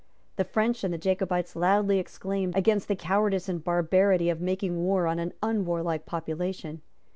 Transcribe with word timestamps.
The 0.37 0.43
French 0.45 0.83
and 0.83 0.91
the 0.91 0.97
Jacobites 0.97 1.55
loudly 1.55 1.99
exclaimed 1.99 2.57
against 2.57 2.87
the 2.87 2.95
cowardice 2.95 3.47
and 3.47 3.63
barbarity 3.63 4.31
of 4.31 4.41
making 4.41 4.83
war 4.83 5.05
on 5.05 5.19
an 5.19 5.31
unwarlike 5.43 6.07
population. 6.07 6.81